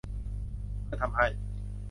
[0.85, 1.27] เพื่อทำให้